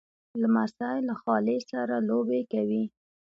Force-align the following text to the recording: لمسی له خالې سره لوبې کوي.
لمسی 0.41 0.95
له 1.07 1.13
خالې 1.21 1.57
سره 1.71 1.95
لوبې 2.09 2.41
کوي. 2.51 2.83